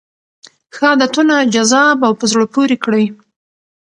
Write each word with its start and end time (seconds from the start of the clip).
ښه 0.75 0.85
عادتونه 0.91 1.35
جذاب 1.53 1.97
او 2.07 2.13
په 2.19 2.25
زړه 2.31 2.45
پورې 2.53 2.75
کړئ. 2.83 3.05